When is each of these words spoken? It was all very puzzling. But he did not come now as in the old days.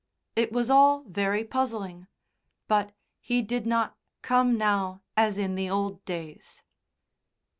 It 0.35 0.51
was 0.51 0.71
all 0.71 1.03
very 1.03 1.43
puzzling. 1.43 2.07
But 2.67 2.91
he 3.19 3.43
did 3.43 3.67
not 3.67 3.95
come 4.23 4.57
now 4.57 5.03
as 5.15 5.37
in 5.37 5.53
the 5.53 5.69
old 5.69 6.03
days. 6.05 6.63